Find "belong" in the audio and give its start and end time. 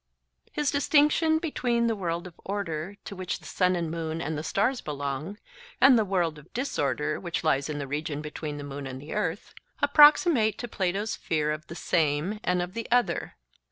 4.81-5.37